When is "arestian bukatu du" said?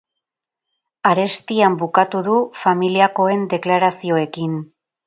1.09-2.41